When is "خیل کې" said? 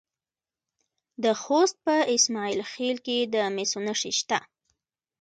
2.71-3.17